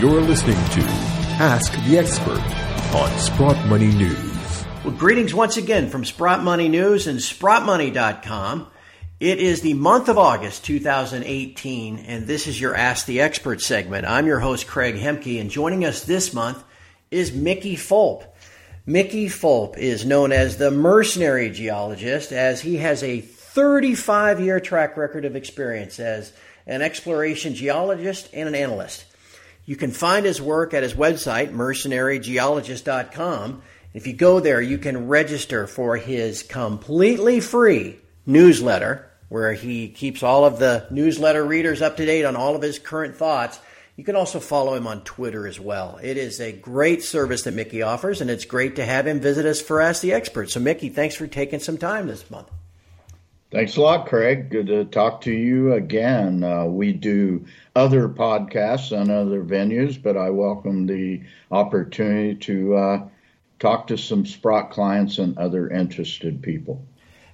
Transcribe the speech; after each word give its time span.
You're 0.00 0.22
listening 0.22 0.56
to 0.56 0.80
Ask 1.42 1.74
the 1.84 1.98
Expert 1.98 2.40
on 2.96 3.18
Sprott 3.18 3.66
Money 3.66 3.88
News. 3.88 4.64
Well, 4.82 4.94
greetings 4.94 5.34
once 5.34 5.58
again 5.58 5.90
from 5.90 6.06
Sprott 6.06 6.42
Money 6.42 6.70
News 6.70 7.06
and 7.06 7.18
SprottMoney.com. 7.18 8.68
It 9.20 9.40
is 9.40 9.60
the 9.60 9.74
month 9.74 10.08
of 10.08 10.16
August 10.16 10.64
2018, 10.64 11.98
and 11.98 12.26
this 12.26 12.46
is 12.46 12.58
your 12.58 12.74
Ask 12.74 13.04
the 13.04 13.20
Expert 13.20 13.60
segment. 13.60 14.06
I'm 14.06 14.26
your 14.26 14.38
host, 14.38 14.66
Craig 14.66 14.94
Hemke, 14.94 15.38
and 15.38 15.50
joining 15.50 15.84
us 15.84 16.02
this 16.02 16.32
month 16.32 16.64
is 17.10 17.30
Mickey 17.34 17.76
Fulp. 17.76 18.24
Mickey 18.86 19.26
Fulp 19.26 19.76
is 19.76 20.06
known 20.06 20.32
as 20.32 20.56
the 20.56 20.70
mercenary 20.70 21.50
geologist 21.50 22.32
as 22.32 22.62
he 22.62 22.78
has 22.78 23.02
a 23.02 23.20
35 23.20 24.40
year 24.40 24.60
track 24.60 24.96
record 24.96 25.26
of 25.26 25.36
experience 25.36 26.00
as 26.00 26.32
an 26.66 26.80
exploration 26.80 27.54
geologist 27.54 28.30
and 28.32 28.48
an 28.48 28.54
analyst. 28.54 29.04
You 29.70 29.76
can 29.76 29.92
find 29.92 30.26
his 30.26 30.42
work 30.42 30.74
at 30.74 30.82
his 30.82 30.94
website, 30.94 31.52
mercenarygeologist.com. 31.52 33.62
If 33.94 34.08
you 34.08 34.14
go 34.14 34.40
there, 34.40 34.60
you 34.60 34.78
can 34.78 35.06
register 35.06 35.68
for 35.68 35.96
his 35.96 36.42
completely 36.42 37.38
free 37.38 38.00
newsletter 38.26 39.08
where 39.28 39.52
he 39.52 39.88
keeps 39.88 40.24
all 40.24 40.44
of 40.44 40.58
the 40.58 40.88
newsletter 40.90 41.44
readers 41.44 41.82
up 41.82 41.96
to 41.98 42.04
date 42.04 42.24
on 42.24 42.34
all 42.34 42.56
of 42.56 42.62
his 42.62 42.80
current 42.80 43.14
thoughts. 43.14 43.60
You 43.94 44.02
can 44.02 44.16
also 44.16 44.40
follow 44.40 44.74
him 44.74 44.88
on 44.88 45.04
Twitter 45.04 45.46
as 45.46 45.60
well. 45.60 46.00
It 46.02 46.16
is 46.16 46.40
a 46.40 46.50
great 46.50 47.04
service 47.04 47.44
that 47.44 47.54
Mickey 47.54 47.82
offers, 47.82 48.20
and 48.20 48.28
it's 48.28 48.46
great 48.46 48.74
to 48.74 48.84
have 48.84 49.06
him 49.06 49.20
visit 49.20 49.46
us 49.46 49.60
for 49.60 49.80
Ask 49.80 50.02
the 50.02 50.14
Expert. 50.14 50.50
So, 50.50 50.58
Mickey, 50.58 50.88
thanks 50.88 51.14
for 51.14 51.28
taking 51.28 51.60
some 51.60 51.78
time 51.78 52.08
this 52.08 52.28
month. 52.28 52.50
Thanks 53.50 53.76
a 53.76 53.80
lot, 53.80 54.06
Craig. 54.06 54.48
Good 54.48 54.68
to 54.68 54.84
talk 54.84 55.22
to 55.22 55.32
you 55.32 55.72
again. 55.72 56.44
Uh, 56.44 56.66
we 56.66 56.92
do 56.92 57.44
other 57.74 58.08
podcasts 58.08 58.96
and 58.96 59.10
other 59.10 59.42
venues, 59.42 60.00
but 60.00 60.16
I 60.16 60.30
welcome 60.30 60.86
the 60.86 61.22
opportunity 61.50 62.36
to 62.36 62.76
uh, 62.76 63.08
talk 63.58 63.88
to 63.88 63.98
some 63.98 64.24
Sprott 64.24 64.70
clients 64.70 65.18
and 65.18 65.36
other 65.36 65.68
interested 65.68 66.40
people. 66.42 66.84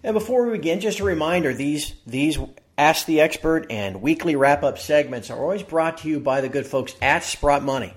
And 0.02 0.14
before 0.14 0.46
we 0.46 0.52
begin, 0.52 0.80
just 0.80 1.00
a 1.00 1.04
reminder: 1.04 1.52
these 1.52 1.92
these 2.06 2.38
Ask 2.78 3.04
the 3.04 3.20
Expert 3.20 3.66
and 3.68 4.00
weekly 4.00 4.36
wrap 4.36 4.62
up 4.62 4.78
segments 4.78 5.30
are 5.30 5.38
always 5.38 5.62
brought 5.62 5.98
to 5.98 6.08
you 6.08 6.18
by 6.18 6.40
the 6.40 6.48
good 6.48 6.66
folks 6.66 6.94
at 7.02 7.24
Sprott 7.24 7.62
Money. 7.62 7.92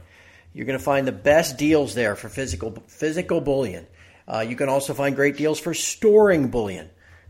You're 0.54 0.66
going 0.66 0.78
to 0.78 0.84
find 0.84 1.08
the 1.08 1.14
best 1.14 1.58
deals 1.58 1.96
there 1.96 2.18
for 2.18 2.28
physical 2.28 2.84
physical 2.88 3.40
bullion. 3.40 3.88
Uh, 4.28 4.40
you 4.40 4.58
can 4.58 4.68
also 4.68 4.94
find 4.94 5.16
great 5.16 5.38
deals 5.38 5.58
for 5.58 5.74
storing 5.74 6.50
bullion. 6.50 6.90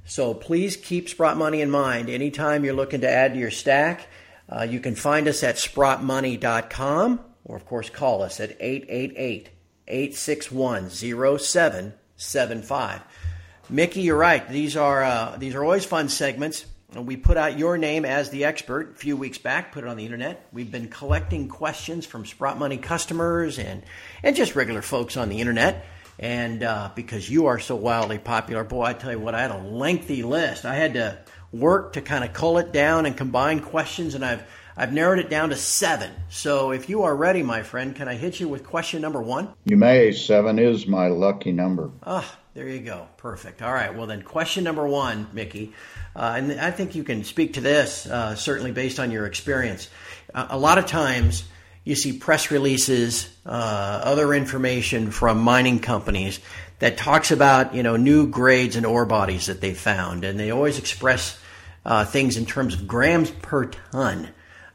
So 0.09 0.33
please 0.33 0.75
keep 0.75 1.07
Sprott 1.07 1.37
Money 1.37 1.61
in 1.61 1.69
mind 1.69 2.09
anytime 2.09 2.65
you're 2.65 2.73
looking 2.73 3.01
to 3.01 3.09
add 3.09 3.33
to 3.33 3.39
your 3.39 3.51
stack. 3.51 4.07
Uh, 4.49 4.63
you 4.63 4.79
can 4.79 4.95
find 4.95 5.27
us 5.27 5.43
at 5.43 5.57
sprottmoney.com 5.57 7.19
or, 7.45 7.55
of 7.55 7.67
course, 7.67 7.91
call 7.91 8.23
us 8.23 8.39
at 8.39 8.57
888 8.59 9.49
861 9.87 10.89
0775. 10.89 13.01
Mickey, 13.69 14.01
you're 14.01 14.17
right. 14.17 14.49
These 14.49 14.75
are, 14.75 15.03
uh, 15.03 15.37
these 15.37 15.53
are 15.53 15.63
always 15.63 15.85
fun 15.85 16.09
segments. 16.09 16.65
We 16.95 17.15
put 17.15 17.37
out 17.37 17.59
your 17.59 17.77
name 17.77 18.03
as 18.03 18.31
the 18.31 18.45
expert 18.45 18.93
a 18.93 18.95
few 18.95 19.15
weeks 19.15 19.37
back, 19.37 19.71
put 19.71 19.83
it 19.83 19.87
on 19.87 19.97
the 19.97 20.05
internet. 20.05 20.47
We've 20.51 20.71
been 20.71 20.87
collecting 20.87 21.49
questions 21.49 22.07
from 22.07 22.25
Sprott 22.25 22.57
Money 22.57 22.77
customers 22.77 23.59
and, 23.59 23.83
and 24.23 24.35
just 24.35 24.55
regular 24.55 24.81
folks 24.81 25.17
on 25.17 25.29
the 25.29 25.39
internet. 25.39 25.85
And 26.19 26.63
uh, 26.63 26.91
because 26.95 27.29
you 27.29 27.45
are 27.45 27.59
so 27.59 27.77
wildly 27.77 28.17
popular, 28.17 28.65
boy, 28.65 28.83
I 28.83 28.93
tell 28.93 29.11
you 29.11 29.19
what, 29.19 29.33
I 29.33 29.41
had 29.41 29.51
a 29.51 29.57
lengthy 29.57 30.21
list. 30.21 30.65
I 30.65 30.75
had 30.75 30.95
to 30.95 31.17
work 31.53 31.93
to 31.93 32.01
kind 32.01 32.25
of 32.25 32.33
cull 32.33 32.57
it 32.57 32.73
down 32.73 33.05
and 33.05 33.15
combine 33.15 33.61
questions, 33.61 34.15
and 34.15 34.25
I've 34.25 34.43
I've 34.75 34.93
narrowed 34.93 35.19
it 35.19 35.29
down 35.29 35.49
to 35.49 35.55
seven. 35.55 36.11
So 36.29 36.71
if 36.71 36.89
you 36.89 37.03
are 37.03 37.15
ready, 37.15 37.41
my 37.41 37.63
friend, 37.63 37.95
can 37.95 38.07
I 38.07 38.15
hit 38.15 38.39
you 38.39 38.47
with 38.47 38.65
question 38.65 39.01
number 39.01 39.21
one? 39.21 39.49
You 39.65 39.77
may. 39.77 40.11
Seven 40.11 40.59
is 40.59 40.87
my 40.87 41.07
lucky 41.07 41.51
number. 41.53 41.89
Ah, 42.03 42.37
there 42.53 42.67
you 42.67 42.79
go. 42.79 43.07
Perfect. 43.17 43.61
All 43.61 43.73
right. 43.73 43.95
Well, 43.95 44.07
then, 44.07 44.21
question 44.21 44.65
number 44.65 44.87
one, 44.87 45.27
Mickey, 45.31 45.73
uh, 46.15 46.35
and 46.37 46.59
I 46.59 46.71
think 46.71 46.95
you 46.95 47.03
can 47.05 47.23
speak 47.23 47.53
to 47.53 47.61
this 47.61 48.05
uh, 48.05 48.35
certainly 48.35 48.71
based 48.71 48.99
on 48.99 49.11
your 49.11 49.25
experience. 49.25 49.89
Uh, 50.33 50.47
a 50.49 50.57
lot 50.57 50.77
of 50.77 50.85
times 50.85 51.45
you 51.89 51.95
see 51.95 52.13
press 52.13 52.51
releases, 52.51 53.27
uh, 53.47 53.49
other 54.03 54.31
information 54.35 55.09
from 55.09 55.39
mining 55.39 55.79
companies 55.79 56.39
that 56.77 56.97
talks 56.97 57.31
about 57.31 57.73
you 57.73 57.81
know 57.81 57.97
new 57.97 58.27
grades 58.27 58.75
and 58.75 58.85
ore 58.85 59.07
bodies 59.07 59.47
that 59.47 59.59
they 59.59 59.73
found, 59.73 60.23
and 60.23 60.39
they 60.39 60.51
always 60.51 60.77
express 60.77 61.39
uh, 61.85 62.05
things 62.05 62.37
in 62.37 62.45
terms 62.45 62.75
of 62.75 62.87
grams 62.87 63.31
per 63.31 63.65
ton. 63.65 64.29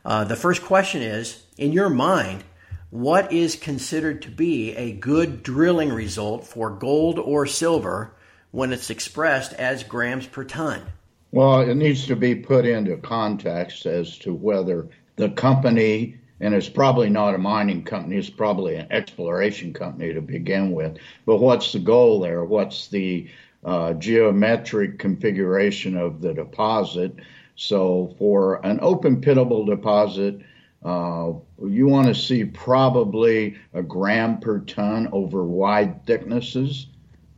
Uh, 0.05 0.25
the 0.25 0.35
first 0.35 0.63
question 0.65 1.03
is, 1.03 1.41
in 1.57 1.73
your 1.73 1.89
mind, 1.89 2.43
what 2.91 3.33
is 3.33 3.55
considered 3.55 4.23
to 4.23 4.31
be 4.31 4.75
a 4.75 4.93
good 4.93 5.45
drilling 5.45 5.93
result 5.93 6.45
for 6.45 6.69
gold 6.69 7.21
or 7.21 7.47
silver 7.47 8.13
when 8.51 8.73
it's 8.73 8.91
expressed 8.91 9.53
as 9.53 9.85
grams 9.85 10.27
per 10.27 10.43
ton? 10.43 10.83
Well, 11.31 11.61
it 11.61 11.77
needs 11.77 12.07
to 12.09 12.17
be 12.17 12.35
put 12.35 12.67
into 12.67 12.97
context 12.97 13.87
as 13.87 14.19
to 14.19 14.35
whether 14.35 14.89
the 15.17 15.31
company 15.31 16.17
and 16.41 16.55
it's 16.55 16.69
probably 16.69 17.09
not 17.09 17.35
a 17.35 17.39
mining 17.39 17.85
company, 17.85 18.17
it's 18.17 18.31
probably 18.31 18.77
an 18.77 18.87
exploration 18.91 19.73
company 19.73 20.13
to 20.13 20.21
begin 20.21 20.73
with. 20.73 20.99
But 21.27 21.37
what's 21.37 21.73
the 21.73 21.79
goal 21.79 22.21
there? 22.21 22.45
What's 22.45 22.89
the 22.89 23.29
uh, 23.65 23.95
geometric 23.95 24.99
configuration 24.99 25.97
of 25.97 26.21
the 26.21 26.35
deposit? 26.35 27.15
So, 27.57 28.15
for 28.19 28.65
an 28.67 28.81
open 28.83 29.21
pitable 29.21 29.65
deposit, 29.65 30.41
uh, 30.85 31.33
you 31.65 31.87
want 31.87 32.09
to 32.09 32.15
see 32.15 32.45
probably 32.45 33.57
a 33.73 33.83
gram 33.83 34.41
per 34.41 34.59
ton 34.61 35.09
over 35.13 35.45
wide 35.45 36.05
thicknesses. 36.05 36.89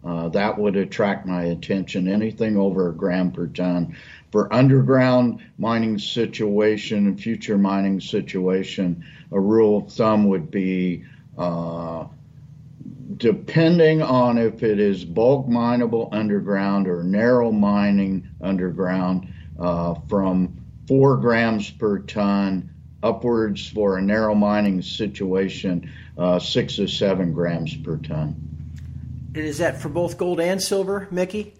Uh, 0.02 0.28
that 0.30 0.58
would 0.58 0.76
attract 0.76 1.26
my 1.26 1.44
attention. 1.44 2.08
Anything 2.08 2.56
over 2.56 2.88
a 2.88 2.94
gram 2.94 3.30
per 3.30 3.46
ton 3.48 3.96
for 4.36 4.52
underground 4.52 5.40
mining 5.56 5.98
situation 5.98 7.06
and 7.06 7.18
future 7.18 7.56
mining 7.56 7.98
situation, 7.98 9.02
a 9.32 9.40
rule 9.40 9.78
of 9.78 9.90
thumb 9.90 10.28
would 10.28 10.50
be 10.50 11.02
uh, 11.38 12.04
depending 13.16 14.02
on 14.02 14.36
if 14.36 14.62
it 14.62 14.78
is 14.78 15.06
bulk 15.06 15.48
mineable 15.48 16.10
underground 16.12 16.86
or 16.86 17.02
narrow 17.02 17.50
mining 17.50 18.28
underground, 18.42 19.32
uh, 19.58 19.94
from 20.06 20.54
four 20.86 21.16
grams 21.16 21.70
per 21.70 22.00
ton 22.00 22.68
upwards 23.02 23.66
for 23.66 23.96
a 23.96 24.02
narrow 24.02 24.34
mining 24.34 24.82
situation, 24.82 25.90
uh, 26.18 26.38
six 26.38 26.76
to 26.76 26.86
seven 26.86 27.32
grams 27.32 27.74
per 27.74 27.96
ton. 27.96 28.36
And 29.34 29.44
is 29.46 29.56
that 29.56 29.80
for 29.80 29.88
both 29.88 30.18
gold 30.18 30.40
and 30.40 30.62
silver, 30.62 31.08
Mickey? 31.10 31.54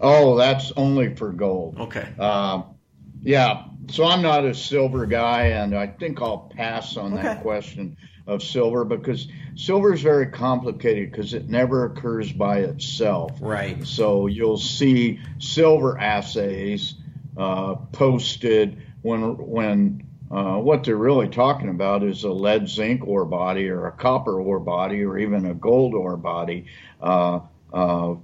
Oh, 0.00 0.36
that's 0.36 0.72
only 0.76 1.14
for 1.14 1.32
gold. 1.32 1.78
Okay. 1.78 2.06
Um, 2.18 2.76
yeah. 3.22 3.64
So 3.90 4.04
I'm 4.04 4.22
not 4.22 4.44
a 4.44 4.54
silver 4.54 5.06
guy, 5.06 5.46
and 5.46 5.74
I 5.74 5.86
think 5.86 6.20
I'll 6.20 6.52
pass 6.54 6.96
on 6.96 7.14
okay. 7.14 7.22
that 7.22 7.42
question 7.42 7.96
of 8.26 8.42
silver 8.42 8.84
because 8.84 9.26
silver 9.56 9.94
is 9.94 10.02
very 10.02 10.26
complicated 10.26 11.10
because 11.10 11.32
it 11.32 11.48
never 11.48 11.86
occurs 11.86 12.30
by 12.30 12.58
itself. 12.58 13.32
Right. 13.40 13.84
So 13.86 14.26
you'll 14.26 14.58
see 14.58 15.20
silver 15.38 15.98
assays 15.98 16.94
uh, 17.38 17.76
posted 17.92 18.82
when 19.02 19.36
when 19.38 20.06
uh, 20.30 20.58
what 20.58 20.84
they're 20.84 20.96
really 20.96 21.28
talking 21.28 21.70
about 21.70 22.02
is 22.02 22.24
a 22.24 22.30
lead 22.30 22.68
zinc 22.68 23.06
ore 23.06 23.24
body 23.24 23.70
or 23.70 23.86
a 23.86 23.92
copper 23.92 24.38
ore 24.38 24.60
body 24.60 25.02
or 25.02 25.16
even 25.16 25.46
a 25.46 25.54
gold 25.54 25.94
ore 25.94 26.18
body 26.18 26.66
uh, 27.00 27.40
uh 27.72 28.14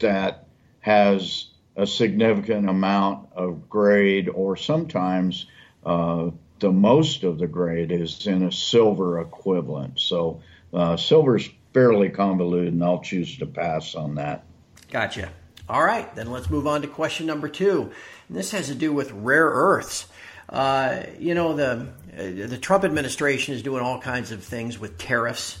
that 0.00 0.41
has 0.82 1.46
a 1.76 1.86
significant 1.86 2.68
amount 2.68 3.28
of 3.34 3.68
grade, 3.68 4.28
or 4.28 4.56
sometimes 4.56 5.46
uh, 5.86 6.30
the 6.60 6.70
most 6.70 7.24
of 7.24 7.38
the 7.38 7.46
grade 7.46 7.90
is 7.90 8.26
in 8.26 8.42
a 8.42 8.52
silver 8.52 9.20
equivalent. 9.20 9.98
So 9.98 10.42
uh, 10.74 10.96
silver 10.96 11.36
is 11.36 11.48
fairly 11.72 12.10
convoluted, 12.10 12.74
and 12.74 12.84
I'll 12.84 13.00
choose 13.00 13.38
to 13.38 13.46
pass 13.46 13.94
on 13.94 14.16
that. 14.16 14.44
Gotcha. 14.90 15.30
All 15.68 15.82
right, 15.82 16.12
then 16.14 16.30
let's 16.30 16.50
move 16.50 16.66
on 16.66 16.82
to 16.82 16.88
question 16.88 17.26
number 17.26 17.48
two. 17.48 17.90
And 18.28 18.36
this 18.36 18.50
has 18.50 18.66
to 18.66 18.74
do 18.74 18.92
with 18.92 19.10
rare 19.12 19.46
earths. 19.46 20.06
Uh, 20.48 21.04
you 21.18 21.34
know, 21.34 21.54
the 21.54 21.88
the 22.14 22.58
Trump 22.58 22.84
administration 22.84 23.54
is 23.54 23.62
doing 23.62 23.82
all 23.82 23.98
kinds 23.98 24.32
of 24.32 24.44
things 24.44 24.78
with 24.78 24.98
tariffs 24.98 25.58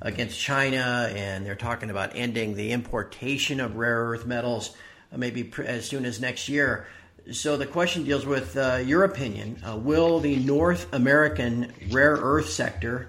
against 0.00 0.38
China, 0.38 1.10
and 1.14 1.44
they're 1.46 1.54
talking 1.54 1.90
about 1.90 2.12
ending 2.14 2.54
the 2.54 2.72
importation 2.72 3.60
of 3.60 3.76
rare 3.76 4.04
earth 4.06 4.26
metals 4.26 4.76
uh, 5.12 5.18
maybe 5.18 5.52
as 5.64 5.86
soon 5.86 6.04
as 6.04 6.20
next 6.20 6.48
year. 6.48 6.86
So 7.32 7.56
the 7.56 7.66
question 7.66 8.04
deals 8.04 8.26
with 8.26 8.56
uh, 8.56 8.82
your 8.84 9.04
opinion. 9.04 9.62
Uh, 9.66 9.76
will 9.76 10.20
the 10.20 10.36
North 10.36 10.92
American 10.92 11.72
rare 11.90 12.16
earth 12.16 12.50
sector 12.50 13.08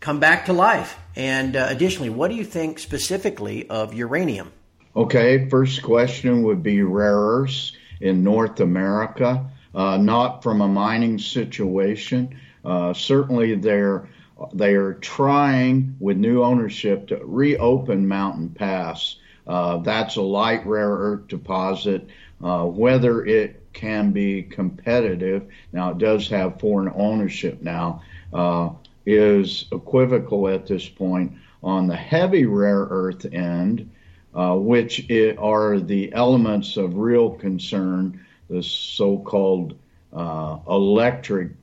come 0.00 0.20
back 0.20 0.46
to 0.46 0.52
life? 0.52 0.98
And 1.16 1.54
uh, 1.54 1.66
additionally, 1.68 2.10
what 2.10 2.28
do 2.28 2.36
you 2.36 2.44
think 2.44 2.78
specifically 2.78 3.68
of 3.68 3.92
uranium? 3.92 4.52
Okay, 4.96 5.48
first 5.48 5.82
question 5.82 6.42
would 6.44 6.62
be 6.62 6.82
rare 6.82 7.16
earths 7.16 7.72
in 8.00 8.24
North 8.24 8.60
America, 8.60 9.50
uh, 9.74 9.96
not 9.96 10.42
from 10.42 10.60
a 10.60 10.68
mining 10.68 11.18
situation. 11.18 12.38
Uh, 12.64 12.94
certainly, 12.94 13.54
there 13.54 14.08
they 14.52 14.74
are 14.74 14.94
trying 14.94 15.96
with 16.00 16.16
new 16.16 16.42
ownership 16.42 17.08
to 17.08 17.20
reopen 17.24 18.06
Mountain 18.06 18.50
Pass. 18.50 19.16
Uh, 19.46 19.78
that's 19.78 20.16
a 20.16 20.22
light 20.22 20.66
rare 20.66 20.90
earth 20.90 21.28
deposit. 21.28 22.08
Uh, 22.42 22.64
whether 22.64 23.24
it 23.24 23.62
can 23.72 24.12
be 24.12 24.42
competitive, 24.42 25.46
now 25.72 25.90
it 25.90 25.98
does 25.98 26.28
have 26.28 26.60
foreign 26.60 26.92
ownership 26.94 27.62
now, 27.62 28.02
uh, 28.32 28.70
is 29.06 29.66
equivocal 29.72 30.48
at 30.48 30.66
this 30.66 30.88
point. 30.88 31.32
On 31.62 31.86
the 31.86 31.96
heavy 31.96 32.44
rare 32.46 32.86
earth 32.90 33.24
end, 33.32 33.90
uh, 34.34 34.56
which 34.56 35.10
are 35.38 35.78
the 35.78 36.12
elements 36.12 36.76
of 36.76 36.96
real 36.96 37.30
concern, 37.30 38.24
the 38.48 38.62
so-called 38.62 39.76
uh, 40.12 40.58
electric 40.68 41.61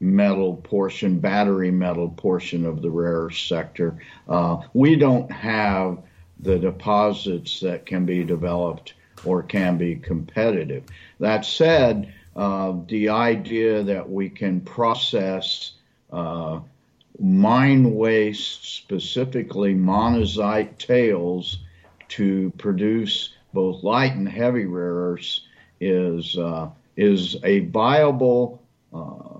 metal 0.00 0.56
portion, 0.56 1.18
battery 1.18 1.70
metal 1.70 2.08
portion 2.08 2.66
of 2.66 2.82
the 2.82 2.90
rare 2.90 3.22
earth 3.22 3.36
sector. 3.36 3.98
Uh, 4.28 4.58
we 4.72 4.96
don't 4.96 5.30
have 5.30 5.98
the 6.40 6.58
deposits 6.58 7.60
that 7.60 7.86
can 7.86 8.04
be 8.04 8.24
developed 8.24 8.94
or 9.24 9.42
can 9.42 9.78
be 9.78 9.96
competitive. 9.96 10.84
That 11.20 11.44
said, 11.44 12.12
uh, 12.36 12.74
the 12.88 13.08
idea 13.08 13.82
that 13.84 14.10
we 14.10 14.28
can 14.28 14.60
process 14.60 15.72
uh, 16.12 16.60
mine 17.18 17.94
waste, 17.94 18.76
specifically 18.76 19.74
monazite 19.74 20.76
tails, 20.78 21.58
to 22.08 22.52
produce 22.58 23.30
both 23.52 23.82
light 23.82 24.14
and 24.14 24.28
heavy 24.28 24.66
rare 24.66 24.94
earths 24.94 25.42
is 25.80 26.36
uh, 26.36 26.68
is 26.96 27.36
a 27.44 27.60
viable 27.60 28.62
uh, 28.92 29.33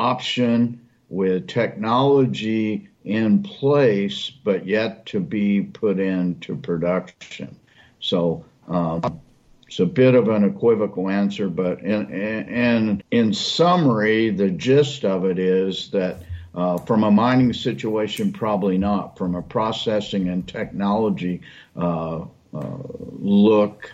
option 0.00 0.80
with 1.08 1.46
technology 1.46 2.88
in 3.04 3.42
place, 3.42 4.30
but 4.30 4.66
yet 4.66 5.06
to 5.06 5.20
be 5.20 5.62
put 5.62 5.98
into 5.98 6.56
production. 6.56 7.56
So 8.00 8.44
um, 8.68 9.20
it's 9.66 9.80
a 9.80 9.86
bit 9.86 10.14
of 10.14 10.28
an 10.28 10.44
equivocal 10.44 11.08
answer, 11.10 11.48
but 11.48 11.80
in, 11.80 12.12
in, 12.12 13.02
in 13.10 13.34
summary, 13.34 14.30
the 14.30 14.50
gist 14.50 15.04
of 15.04 15.24
it 15.24 15.38
is 15.38 15.90
that 15.90 16.22
uh, 16.54 16.78
from 16.78 17.04
a 17.04 17.10
mining 17.10 17.52
situation, 17.52 18.32
probably 18.32 18.78
not. 18.78 19.16
From 19.16 19.34
a 19.34 19.42
processing 19.42 20.28
and 20.28 20.46
technology 20.46 21.42
uh, 21.76 22.24
uh, 22.52 22.78
look, 23.18 23.92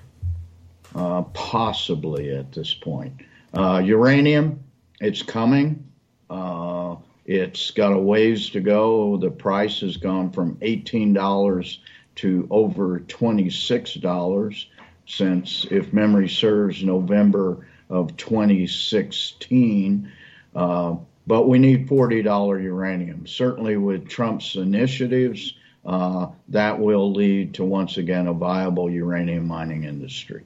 uh, 0.95 1.23
possibly 1.35 2.35
at 2.35 2.53
this 2.53 2.73
point. 2.73 3.13
Uh, 3.53 3.83
uranium, 3.85 4.65
it's 5.01 5.23
coming. 5.23 5.85
Uh, 6.29 6.97
it's 7.25 7.71
got 7.73 7.93
a 7.93 7.99
ways 7.99 8.51
to 8.51 8.61
go. 8.61 9.17
The 9.17 9.31
price 9.31 9.81
has 9.81 9.97
gone 9.97 10.31
from 10.31 10.57
$18 10.57 11.79
to 12.17 12.47
over 12.51 13.01
$26 13.01 14.67
since, 15.07 15.67
if 15.71 15.93
memory 15.93 16.29
serves, 16.29 16.83
November 16.83 17.67
of 17.91 18.17
2016. 18.17 20.13
Uh, 20.55 20.97
but 21.27 21.49
we 21.49 21.59
need 21.59 21.89
$40 21.89 22.63
uranium. 22.63 23.27
Certainly, 23.27 23.77
with 23.77 24.09
Trump's 24.09 24.55
initiatives, 24.55 25.55
uh, 25.85 26.29
that 26.49 26.79
will 26.79 27.13
lead 27.13 27.55
to 27.55 27.65
once 27.65 27.97
again 27.97 28.29
a 28.29 28.33
viable 28.33 28.91
uranium 28.91 29.47
mining 29.47 29.85
industry. 29.85 30.45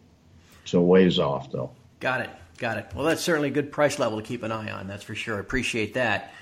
So, 0.65 0.81
ways 0.81 1.19
off 1.19 1.51
though. 1.53 1.71
Got 2.01 2.23
it. 2.23 2.31
Got 2.61 2.79
it. 2.79 2.87
Well, 2.95 3.05
that's 3.05 3.23
certainly 3.23 3.49
a 3.49 3.53
good 3.53 3.73
price 3.73 3.99
level 3.99 4.21
to 4.21 4.25
keep 4.25 4.45
an 4.45 4.53
eye 4.53 4.71
on. 4.71 4.87
That's 4.87 5.03
for 5.03 5.17
sure. 5.17 5.39
I 5.39 5.41
appreciate 5.41 5.95
that. 5.95 6.33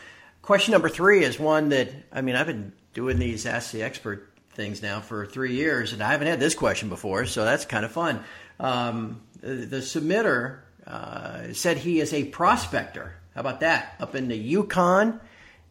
Question 0.43 0.73
number 0.73 0.91
three 0.91 1.25
is 1.25 1.39
one 1.39 1.71
that, 1.71 1.89
I 2.13 2.21
mean, 2.21 2.37
I've 2.37 2.47
been 2.47 2.73
doing 2.93 3.19
these 3.19 3.47
Ask 3.47 3.73
the 3.73 3.83
Expert 3.83 4.31
things 4.51 4.83
now 4.83 5.01
for 5.01 5.25
three 5.25 5.55
years, 5.55 5.95
and 5.95 6.03
I 6.03 6.13
haven't 6.13 6.27
had 6.27 6.41
this 6.41 6.55
question 6.55 6.91
before, 6.91 7.25
so 7.25 7.47
that's 7.47 7.65
kind 7.65 7.87
of 7.87 7.93
fun. 7.93 8.23
Um, 8.61 9.23
the, 9.41 9.55
the 9.55 9.77
submitter 9.79 10.59
uh, 10.87 11.55
said 11.55 11.79
he 11.79 12.01
is 12.01 12.13
a 12.13 12.25
prospector 12.25 13.15
how 13.39 13.43
about 13.43 13.61
that? 13.61 13.95
Up 14.01 14.17
in 14.17 14.27
the 14.27 14.37
Yukon 14.37 15.21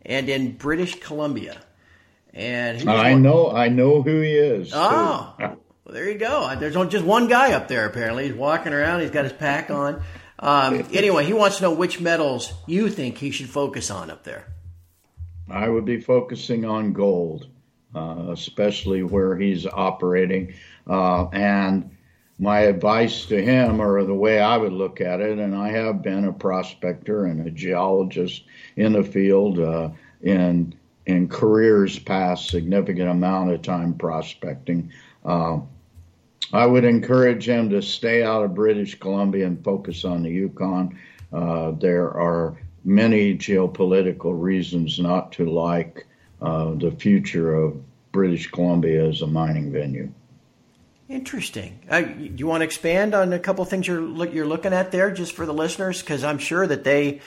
and 0.05 0.29
in 0.29 0.53
British 0.53 1.01
Columbia. 1.01 1.57
And 2.33 2.89
I 2.89 3.13
know, 3.13 3.51
I 3.51 3.67
know 3.67 4.01
who 4.01 4.21
he 4.21 4.31
is. 4.31 4.71
Oh, 4.73 5.35
well, 5.37 5.57
there 5.87 6.09
you 6.09 6.17
go. 6.17 6.55
There's 6.57 6.75
just 6.89 7.03
one 7.03 7.27
guy 7.27 7.51
up 7.51 7.67
there. 7.67 7.85
Apparently, 7.85 8.29
he's 8.29 8.37
walking 8.37 8.71
around. 8.71 9.01
He's 9.01 9.11
got 9.11 9.25
his 9.25 9.33
pack 9.33 9.69
on. 9.69 10.01
Um, 10.39 10.87
anyway, 10.93 11.25
he 11.25 11.33
wants 11.33 11.57
to 11.57 11.63
know 11.63 11.73
which 11.73 11.99
metals 11.99 12.53
you 12.67 12.89
think 12.89 13.17
he 13.17 13.31
should 13.31 13.49
focus 13.49 13.89
on 13.89 14.11
up 14.11 14.23
there. 14.23 14.45
I 15.49 15.69
would 15.69 15.85
be 15.85 15.99
focusing 15.99 16.65
on 16.65 16.93
gold, 16.93 17.47
uh, 17.95 18.27
especially 18.29 19.03
where 19.03 19.35
he's 19.37 19.65
operating, 19.65 20.53
uh, 20.85 21.27
and 21.29 21.91
my 22.39 22.59
advice 22.61 23.25
to 23.27 23.41
him, 23.41 23.81
or 23.81 24.03
the 24.03 24.13
way 24.13 24.39
I 24.39 24.57
would 24.57 24.73
look 24.73 25.01
at 25.01 25.21
it, 25.21 25.39
and 25.39 25.55
I 25.55 25.69
have 25.69 26.03
been 26.03 26.25
a 26.25 26.33
prospector 26.33 27.25
and 27.25 27.47
a 27.47 27.51
geologist 27.51 28.43
in 28.75 28.93
the 28.93 29.03
field 29.03 29.59
uh, 29.59 29.89
in 30.21 30.75
in 31.07 31.29
careers 31.29 31.97
past, 31.97 32.49
significant 32.49 33.09
amount 33.09 33.49
of 33.51 33.61
time 33.61 33.93
prospecting. 33.93 34.91
Uh, 35.23 35.59
I 36.53 36.65
would 36.65 36.85
encourage 36.85 37.47
him 37.47 37.69
to 37.71 37.81
stay 37.81 38.23
out 38.23 38.43
of 38.43 38.55
British 38.55 38.99
Columbia 38.99 39.47
and 39.47 39.63
focus 39.63 40.05
on 40.05 40.23
the 40.23 40.29
Yukon. 40.29 40.99
Uh, 41.31 41.71
there 41.71 42.09
are 42.09 42.57
many 42.85 43.37
geopolitical 43.37 44.39
reasons 44.39 44.99
not 44.99 45.33
to 45.33 45.45
like 45.45 46.07
uh, 46.41 46.73
the 46.75 46.91
future 46.91 47.53
of 47.53 47.81
British 48.11 48.49
Columbia 48.49 49.07
as 49.07 49.21
a 49.21 49.27
mining 49.27 49.71
venue. 49.71 50.11
Interesting. 51.09 51.79
Uh, 51.89 52.01
do 52.01 52.33
you 52.35 52.47
want 52.47 52.61
to 52.61 52.65
expand 52.65 53.13
on 53.13 53.31
a 53.31 53.39
couple 53.39 53.63
things 53.63 53.87
you're 53.87 54.01
look, 54.01 54.33
you're 54.33 54.45
looking 54.45 54.73
at 54.73 54.91
there, 54.91 55.09
just 55.11 55.33
for 55.33 55.45
the 55.45 55.53
listeners? 55.53 56.01
Because 56.01 56.23
I'm 56.23 56.37
sure 56.37 56.67
that 56.67 56.83
they, 56.83 57.21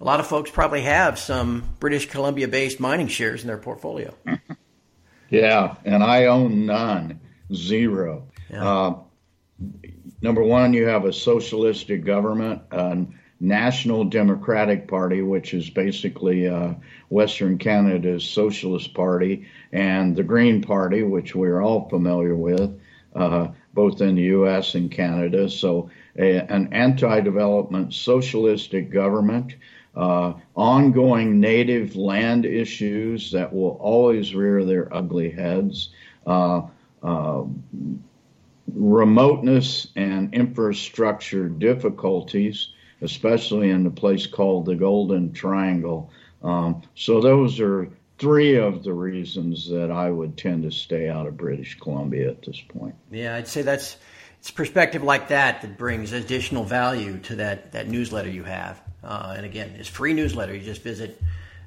a 0.00 0.04
lot 0.04 0.20
of 0.20 0.26
folks 0.26 0.50
probably 0.50 0.82
have 0.82 1.18
some 1.18 1.64
British 1.80 2.08
Columbia-based 2.08 2.78
mining 2.78 3.08
shares 3.08 3.42
in 3.42 3.48
their 3.48 3.58
portfolio. 3.58 4.14
yeah, 5.30 5.74
and 5.84 6.04
I 6.04 6.26
own 6.26 6.66
none, 6.66 7.18
zero. 7.52 8.28
Yeah. 8.50 8.68
Uh, 8.68 8.96
number 10.22 10.42
one, 10.42 10.72
you 10.72 10.86
have 10.86 11.04
a 11.04 11.12
socialistic 11.12 12.04
government, 12.04 12.62
a 12.70 13.06
National 13.40 14.04
Democratic 14.04 14.88
Party, 14.88 15.22
which 15.22 15.54
is 15.54 15.70
basically 15.70 16.48
uh, 16.48 16.74
Western 17.08 17.58
Canada's 17.58 18.24
Socialist 18.24 18.94
Party, 18.94 19.46
and 19.72 20.16
the 20.16 20.24
Green 20.24 20.60
Party, 20.60 21.02
which 21.02 21.34
we're 21.34 21.62
all 21.62 21.88
familiar 21.88 22.34
with 22.34 22.78
uh, 23.14 23.48
both 23.74 24.00
in 24.00 24.16
the 24.16 24.22
U.S. 24.22 24.74
and 24.74 24.90
Canada. 24.90 25.48
So, 25.48 25.90
a, 26.16 26.38
an 26.52 26.72
anti 26.72 27.20
development 27.20 27.94
socialistic 27.94 28.90
government, 28.90 29.54
uh, 29.94 30.34
ongoing 30.54 31.40
native 31.40 31.96
land 31.96 32.44
issues 32.44 33.32
that 33.32 33.52
will 33.52 33.78
always 33.80 34.34
rear 34.34 34.64
their 34.64 34.94
ugly 34.94 35.30
heads. 35.30 35.90
Uh, 36.26 36.62
uh 37.02 37.44
remoteness 38.74 39.88
and 39.96 40.32
infrastructure 40.34 41.48
difficulties, 41.48 42.68
especially 43.02 43.70
in 43.70 43.84
the 43.84 43.90
place 43.90 44.26
called 44.26 44.66
the 44.66 44.74
Golden 44.74 45.32
Triangle. 45.32 46.10
Um, 46.42 46.82
so 46.94 47.20
those 47.20 47.60
are 47.60 47.90
three 48.18 48.56
of 48.56 48.82
the 48.82 48.92
reasons 48.92 49.68
that 49.70 49.90
I 49.90 50.10
would 50.10 50.36
tend 50.36 50.64
to 50.64 50.70
stay 50.70 51.08
out 51.08 51.26
of 51.26 51.36
British 51.36 51.78
Columbia 51.78 52.30
at 52.30 52.42
this 52.42 52.60
point. 52.60 52.94
Yeah, 53.10 53.36
I'd 53.36 53.48
say 53.48 53.62
that's 53.62 53.96
it's 54.38 54.50
perspective 54.50 55.02
like 55.02 55.28
that 55.28 55.62
that 55.62 55.78
brings 55.78 56.12
additional 56.12 56.64
value 56.64 57.18
to 57.20 57.36
that 57.36 57.72
that 57.72 57.88
newsletter 57.88 58.30
you 58.30 58.44
have. 58.44 58.80
Uh, 59.02 59.34
and 59.36 59.46
again, 59.46 59.74
it's 59.78 59.88
free 59.88 60.12
newsletter. 60.12 60.54
You 60.54 60.60
just 60.60 60.82
visit 60.82 61.20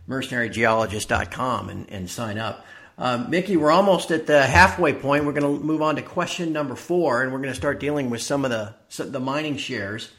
mercenarygeologist.com 0.08 1.70
and, 1.70 1.90
and 1.90 2.10
sign 2.10 2.38
up. 2.38 2.66
Um, 2.98 3.30
Mickey, 3.30 3.58
we're 3.58 3.72
almost 3.72 4.12
at 4.12 4.28
the 4.28 4.46
halfway 4.46 4.94
point. 4.94 5.26
We're 5.26 5.34
going 5.34 5.60
to 5.60 5.64
move 5.64 5.82
on 5.82 5.96
to 5.96 6.02
question 6.02 6.54
number 6.54 6.76
four, 6.76 7.24
and 7.24 7.32
we're 7.32 7.40
going 7.40 7.50
to 7.50 7.56
start 7.56 7.80
dealing 7.80 8.10
with 8.10 8.22
some 8.22 8.46
of 8.46 8.52
the 8.52 8.76
the 9.04 9.20
mining 9.20 9.58
shares. 9.58 10.12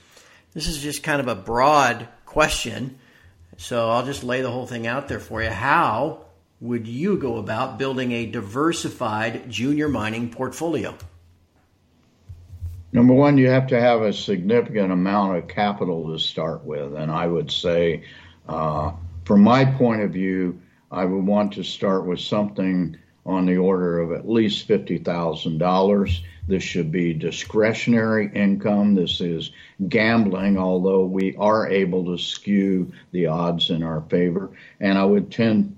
This 0.54 0.66
is 0.66 0.82
just 0.82 1.02
kind 1.02 1.20
of 1.20 1.28
a 1.28 1.34
broad 1.34 2.08
question. 2.26 2.98
So 3.56 3.90
I'll 3.90 4.04
just 4.04 4.24
lay 4.24 4.40
the 4.40 4.50
whole 4.50 4.66
thing 4.66 4.86
out 4.86 5.08
there 5.08 5.20
for 5.20 5.42
you. 5.42 5.50
How 5.50 6.24
would 6.60 6.86
you 6.86 7.18
go 7.18 7.36
about 7.36 7.78
building 7.78 8.12
a 8.12 8.26
diversified 8.26 9.50
junior 9.50 9.88
mining 9.88 10.30
portfolio? 10.30 10.96
Number 12.92 13.14
one, 13.14 13.38
you 13.38 13.48
have 13.48 13.66
to 13.68 13.80
have 13.80 14.02
a 14.02 14.12
significant 14.12 14.92
amount 14.92 15.38
of 15.38 15.48
capital 15.48 16.12
to 16.12 16.18
start 16.18 16.64
with. 16.64 16.94
And 16.94 17.10
I 17.10 17.26
would 17.26 17.50
say, 17.50 18.04
uh, 18.48 18.92
from 19.24 19.42
my 19.42 19.64
point 19.64 20.02
of 20.02 20.10
view, 20.10 20.60
I 20.92 21.06
would 21.06 21.26
want 21.26 21.54
to 21.54 21.64
start 21.64 22.06
with 22.06 22.20
something 22.20 22.98
on 23.24 23.46
the 23.46 23.56
order 23.56 24.00
of 24.00 24.12
at 24.12 24.28
least 24.28 24.68
$50,000. 24.68 26.20
This 26.46 26.62
should 26.62 26.92
be 26.92 27.14
discretionary 27.14 28.30
income. 28.34 28.94
This 28.94 29.20
is 29.22 29.52
gambling, 29.88 30.58
although 30.58 31.06
we 31.06 31.34
are 31.36 31.66
able 31.68 32.04
to 32.06 32.18
skew 32.22 32.92
the 33.12 33.26
odds 33.26 33.70
in 33.70 33.82
our 33.82 34.02
favor. 34.02 34.50
And 34.80 34.98
I 34.98 35.04
would 35.04 35.32
tend 35.32 35.76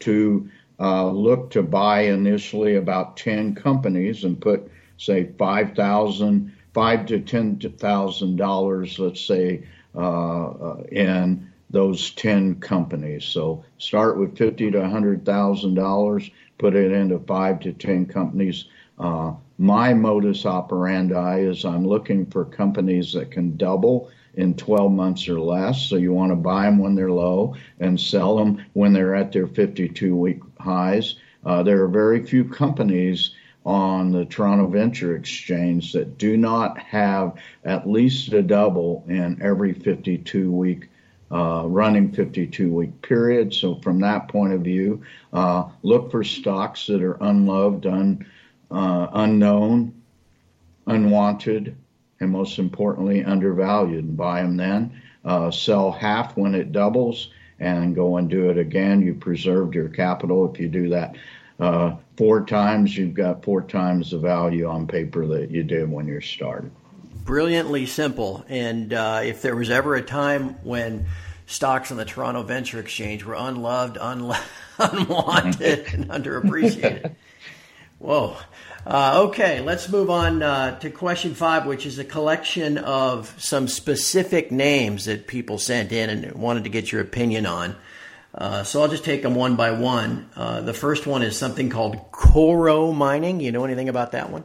to 0.00 0.48
uh, 0.80 1.10
look 1.10 1.50
to 1.50 1.62
buy 1.62 2.02
initially 2.02 2.76
about 2.76 3.18
10 3.18 3.54
companies 3.54 4.24
and 4.24 4.40
put, 4.40 4.70
say, 4.96 5.30
5,000, 5.36 6.52
five 6.72 7.06
to 7.06 7.18
$10,000, 7.18 8.98
let's 8.98 9.20
say, 9.20 9.64
uh, 9.94 9.98
uh, 9.98 10.82
in 10.92 11.47
those 11.70 12.10
10 12.12 12.60
companies. 12.60 13.24
So 13.24 13.64
start 13.78 14.18
with 14.18 14.36
50 14.36 14.70
to 14.72 14.78
$100,000, 14.78 16.32
put 16.58 16.74
it 16.74 16.92
into 16.92 17.18
five 17.20 17.60
to 17.60 17.72
10 17.72 18.06
companies. 18.06 18.66
Uh, 18.98 19.32
my 19.58 19.92
modus 19.94 20.46
operandi 20.46 21.40
is 21.40 21.64
I'm 21.64 21.86
looking 21.86 22.26
for 22.26 22.44
companies 22.44 23.12
that 23.12 23.30
can 23.30 23.56
double 23.56 24.10
in 24.34 24.54
12 24.54 24.92
months 24.92 25.28
or 25.28 25.40
less. 25.40 25.82
So 25.82 25.96
you 25.96 26.12
want 26.12 26.32
to 26.32 26.36
buy 26.36 26.64
them 26.64 26.78
when 26.78 26.94
they're 26.94 27.10
low 27.10 27.56
and 27.80 28.00
sell 28.00 28.36
them 28.36 28.64
when 28.72 28.92
they're 28.92 29.14
at 29.14 29.32
their 29.32 29.46
52 29.46 30.16
week 30.16 30.40
highs. 30.60 31.16
Uh, 31.44 31.62
there 31.62 31.82
are 31.82 31.88
very 31.88 32.24
few 32.24 32.44
companies 32.44 33.34
on 33.64 34.12
the 34.12 34.24
Toronto 34.24 34.66
Venture 34.66 35.16
Exchange 35.16 35.92
that 35.92 36.18
do 36.18 36.36
not 36.36 36.78
have 36.78 37.34
at 37.64 37.88
least 37.88 38.32
a 38.32 38.42
double 38.42 39.04
in 39.08 39.38
every 39.42 39.72
52 39.72 40.50
week 40.50 40.88
uh, 41.30 41.64
running 41.66 42.10
52 42.12 42.72
week 42.72 43.02
period. 43.02 43.52
So, 43.52 43.76
from 43.76 44.00
that 44.00 44.28
point 44.28 44.52
of 44.52 44.62
view, 44.62 45.02
uh, 45.32 45.68
look 45.82 46.10
for 46.10 46.24
stocks 46.24 46.86
that 46.86 47.02
are 47.02 47.18
unloved, 47.20 47.86
un, 47.86 48.26
uh, 48.70 49.08
unknown, 49.12 49.94
unwanted, 50.86 51.76
and 52.20 52.30
most 52.30 52.58
importantly, 52.58 53.24
undervalued, 53.24 54.04
and 54.04 54.16
buy 54.16 54.42
them 54.42 54.56
then. 54.56 55.02
Uh, 55.24 55.50
sell 55.50 55.92
half 55.92 56.36
when 56.36 56.54
it 56.54 56.72
doubles 56.72 57.30
and 57.58 57.94
go 57.94 58.16
and 58.16 58.30
do 58.30 58.50
it 58.50 58.56
again. 58.56 59.02
You 59.02 59.14
preserved 59.14 59.74
your 59.74 59.88
capital. 59.88 60.50
If 60.50 60.60
you 60.60 60.68
do 60.68 60.88
that 60.90 61.16
uh, 61.60 61.96
four 62.16 62.44
times, 62.46 62.96
you've 62.96 63.14
got 63.14 63.44
four 63.44 63.62
times 63.62 64.12
the 64.12 64.18
value 64.18 64.66
on 64.66 64.86
paper 64.86 65.26
that 65.26 65.50
you 65.50 65.64
did 65.64 65.90
when 65.90 66.06
you 66.06 66.20
started 66.20 66.70
brilliantly 67.28 67.84
simple. 67.84 68.42
And 68.48 68.90
uh, 68.90 69.20
if 69.22 69.42
there 69.42 69.54
was 69.54 69.68
ever 69.68 69.94
a 69.94 70.00
time 70.00 70.56
when 70.64 71.04
stocks 71.44 71.90
on 71.90 71.98
the 71.98 72.06
Toronto 72.06 72.42
Venture 72.42 72.80
Exchange 72.80 73.22
were 73.22 73.34
unloved, 73.34 73.98
unlo- 73.98 74.40
unwanted, 74.78 75.88
and 75.92 76.08
underappreciated. 76.08 77.14
Whoa. 77.98 78.34
Uh, 78.86 79.24
okay, 79.26 79.60
let's 79.60 79.90
move 79.90 80.08
on 80.08 80.42
uh, 80.42 80.78
to 80.78 80.88
question 80.88 81.34
five, 81.34 81.66
which 81.66 81.84
is 81.84 81.98
a 81.98 82.04
collection 82.04 82.78
of 82.78 83.34
some 83.36 83.68
specific 83.68 84.50
names 84.50 85.04
that 85.04 85.26
people 85.26 85.58
sent 85.58 85.92
in 85.92 86.08
and 86.08 86.32
wanted 86.32 86.64
to 86.64 86.70
get 86.70 86.90
your 86.90 87.02
opinion 87.02 87.44
on. 87.44 87.76
Uh, 88.34 88.62
so 88.62 88.80
I'll 88.80 88.88
just 88.88 89.04
take 89.04 89.20
them 89.20 89.34
one 89.34 89.54
by 89.54 89.72
one. 89.72 90.30
Uh, 90.34 90.62
the 90.62 90.72
first 90.72 91.06
one 91.06 91.22
is 91.22 91.36
something 91.36 91.68
called 91.68 92.10
Coro 92.10 92.90
Mining. 92.92 93.40
You 93.40 93.52
know 93.52 93.66
anything 93.66 93.90
about 93.90 94.12
that 94.12 94.30
one? 94.30 94.44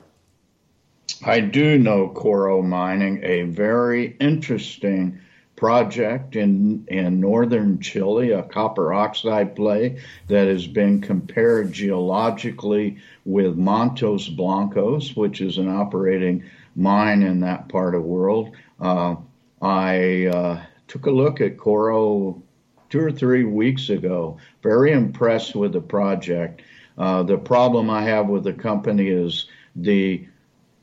I 1.25 1.39
do 1.39 1.77
know 1.77 2.09
Coro 2.09 2.61
Mining, 2.61 3.21
a 3.23 3.43
very 3.43 4.15
interesting 4.19 5.19
project 5.55 6.35
in, 6.35 6.85
in 6.87 7.19
northern 7.19 7.79
Chile, 7.79 8.31
a 8.31 8.43
copper 8.43 8.93
oxide 8.93 9.55
play 9.55 10.01
that 10.27 10.47
has 10.47 10.67
been 10.67 10.99
compared 10.99 11.71
geologically 11.71 12.97
with 13.25 13.57
Mantos 13.57 14.27
Blancos, 14.35 15.15
which 15.15 15.41
is 15.41 15.57
an 15.57 15.69
operating 15.69 16.43
mine 16.75 17.21
in 17.21 17.39
that 17.41 17.69
part 17.69 17.95
of 17.95 18.01
the 18.01 18.07
world. 18.07 18.55
Uh, 18.79 19.15
I 19.61 20.25
uh, 20.25 20.63
took 20.87 21.05
a 21.05 21.11
look 21.11 21.39
at 21.39 21.57
Coro 21.57 22.41
two 22.89 22.99
or 22.99 23.11
three 23.11 23.43
weeks 23.43 23.89
ago, 23.89 24.37
very 24.61 24.91
impressed 24.91 25.55
with 25.55 25.73
the 25.73 25.81
project. 25.81 26.61
Uh, 26.97 27.23
the 27.23 27.37
problem 27.37 27.89
I 27.89 28.03
have 28.03 28.27
with 28.27 28.43
the 28.43 28.53
company 28.53 29.07
is 29.07 29.47
the 29.75 30.27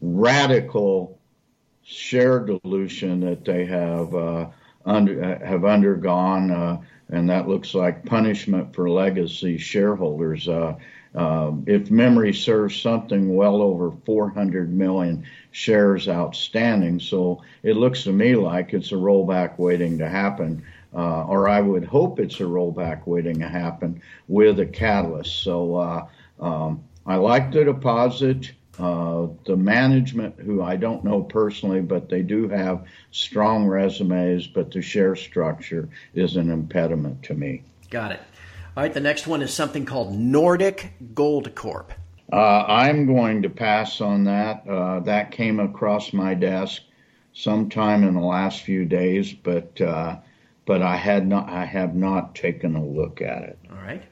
radical 0.00 1.18
share 1.82 2.40
dilution 2.40 3.20
that 3.20 3.44
they 3.44 3.64
have 3.66 4.14
uh, 4.14 4.46
under, 4.86 5.22
uh, 5.22 5.46
have 5.46 5.64
undergone, 5.64 6.50
uh, 6.50 6.80
and 7.08 7.28
that 7.28 7.48
looks 7.48 7.74
like 7.74 8.04
punishment 8.06 8.74
for 8.74 8.88
legacy 8.88 9.58
shareholders. 9.58 10.48
Uh, 10.48 10.76
uh, 11.14 11.52
if 11.66 11.90
memory 11.90 12.32
serves, 12.32 12.80
something 12.80 13.34
well 13.34 13.60
over 13.60 13.92
400 14.06 14.72
million 14.72 15.26
shares 15.50 16.08
outstanding. 16.08 17.00
So 17.00 17.42
it 17.64 17.76
looks 17.76 18.04
to 18.04 18.12
me 18.12 18.36
like 18.36 18.72
it's 18.72 18.92
a 18.92 18.96
rollback 18.96 19.58
waiting 19.58 19.98
to 19.98 20.08
happen. 20.08 20.62
Uh, 20.94 21.24
or 21.24 21.48
I 21.48 21.60
would 21.60 21.84
hope 21.84 22.20
it's 22.20 22.40
a 22.40 22.44
rollback 22.44 23.06
waiting 23.06 23.40
to 23.40 23.48
happen 23.48 24.02
with 24.28 24.60
a 24.60 24.66
catalyst. 24.66 25.42
So 25.42 26.08
um, 26.40 26.84
I 27.06 27.16
like 27.16 27.52
the 27.52 27.64
deposit. 27.64 28.52
Uh, 28.78 29.26
the 29.46 29.56
management, 29.56 30.38
who 30.38 30.62
I 30.62 30.76
don't 30.76 31.04
know 31.04 31.22
personally, 31.22 31.80
but 31.80 32.08
they 32.08 32.22
do 32.22 32.48
have 32.48 32.84
strong 33.10 33.66
resumes, 33.66 34.46
but 34.46 34.70
the 34.70 34.80
share 34.80 35.16
structure 35.16 35.88
is 36.14 36.36
an 36.36 36.50
impediment 36.50 37.22
to 37.24 37.34
me. 37.34 37.62
Got 37.90 38.12
it. 38.12 38.20
All 38.76 38.84
right, 38.84 38.94
the 38.94 39.00
next 39.00 39.26
one 39.26 39.42
is 39.42 39.52
something 39.52 39.84
called 39.84 40.14
Nordic 40.16 40.92
Gold 41.14 41.54
Corp. 41.54 41.92
Uh, 42.32 42.64
I'm 42.66 43.06
going 43.06 43.42
to 43.42 43.50
pass 43.50 44.00
on 44.00 44.24
that. 44.24 44.66
Uh, 44.66 45.00
that 45.00 45.32
came 45.32 45.58
across 45.58 46.12
my 46.12 46.34
desk 46.34 46.82
sometime 47.32 48.04
in 48.04 48.14
the 48.14 48.20
last 48.20 48.62
few 48.62 48.84
days, 48.84 49.32
but 49.32 49.80
uh, 49.80 50.16
but 50.64 50.82
I 50.82 50.96
had 50.96 51.26
not 51.26 51.48
I 51.48 51.64
have 51.64 51.94
not 51.94 52.34
taken 52.36 52.76
a 52.76 52.84
look 52.84 53.20
at 53.20 53.42
it. 53.42 53.58
All 53.70 53.78
right, 53.78 54.04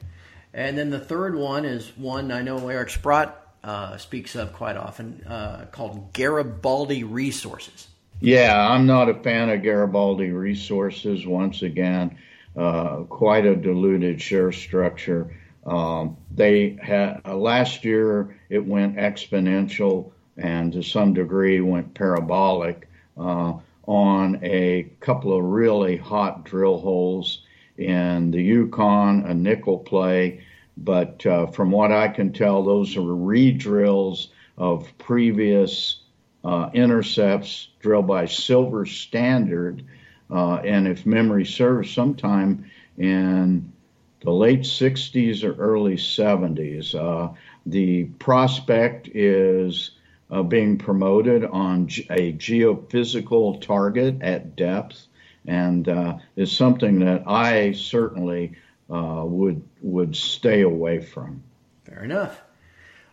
and 0.53 0.77
then 0.77 0.91
the 0.91 0.99
third 0.99 1.37
one 1.37 1.65
is 1.65 1.97
one 1.97 2.33
I 2.33 2.43
know 2.43 2.69
Eric 2.69 2.91
Sprott 2.91 3.48
uh, 3.65 3.97
speaks 3.97 4.35
of 4.35 4.53
quite 4.53 4.77
often, 4.77 5.23
uh, 5.27 5.67
called 5.73 6.13
Garibaldi 6.13 7.05
Resources. 7.05 7.89
Yeah, 8.21 8.69
I'm 8.69 8.87
not 8.87 9.09
a 9.09 9.15
fan 9.15 9.51
of 9.51 9.63
Garibaldi 9.63 10.31
Resources. 10.31 11.27
Once 11.27 11.63
again, 11.63 12.19
uh, 12.57 13.05
quite 13.05 13.47
a 13.47 13.55
diluted 13.55 14.21
share 14.21 14.51
structure. 14.51 15.37
Um, 15.65 16.17
they 16.35 16.79
had 16.83 17.21
uh, 17.25 17.37
last 17.37 17.85
year 17.85 18.37
it 18.49 18.65
went 18.65 18.97
exponential 18.97 20.13
and 20.37 20.73
to 20.73 20.83
some 20.83 21.13
degree 21.13 21.61
went 21.61 21.95
parabolic 21.95 22.89
uh, 23.17 23.55
on 23.87 24.41
a 24.43 24.91
couple 25.01 25.37
of 25.37 25.45
really 25.45 25.97
hot 25.97 26.45
drill 26.45 26.79
holes 26.79 27.43
in 27.77 28.31
the 28.31 28.43
Yukon, 28.43 29.25
a 29.27 29.35
nickel 29.35 29.79
play, 29.79 30.45
but 30.85 31.27
uh, 31.27 31.47
from 31.47 31.71
what 31.71 31.93
I 31.93 32.09
can 32.09 32.33
tell, 32.33 32.63
those 32.63 32.97
are 32.97 33.03
re-drills 33.03 34.29
of 34.57 34.97
previous 34.99 36.01
uh, 36.45 36.71
intercepts 36.73 37.69
drilled 37.81 38.07
by 38.07 38.27
Silver 38.27 38.87
Standard. 38.87 39.85
Uh, 40.31 40.57
and 40.57 40.87
if 40.87 41.05
memory 41.05 41.45
serves, 41.45 41.91
sometime 41.91 42.71
in 42.97 43.73
the 44.21 44.31
late 44.31 44.63
60s 44.63 45.45
or 45.45 45.55
early 45.55 45.97
70s. 45.97 46.95
Uh, 46.95 47.35
the 47.67 48.05
prospect 48.05 49.09
is 49.09 49.93
uh, 50.31 50.43
being 50.43 50.79
promoted 50.79 51.45
on 51.45 51.85
a 52.11 52.33
geophysical 52.33 53.61
target 53.61 54.23
at 54.23 54.57
depth 54.57 55.07
and 55.47 55.89
uh, 55.89 56.19
is 56.37 56.53
something 56.53 57.01
that 57.01 57.23
I 57.27 57.73
certainly 57.73 58.57
uh, 58.91 59.23
would 59.25 59.63
would 59.83 60.17
stay 60.17 60.63
away 60.63 61.01
from. 61.01 61.43
Fair 61.85 62.05
enough. 62.05 62.41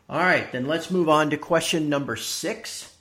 All 0.10 0.20
right, 0.20 0.52
then 0.52 0.68
let's 0.68 0.92
move 0.92 1.10
on 1.10 1.32
to 1.32 1.38
question 1.38 1.90
number 1.90 2.16
six. 2.16 2.92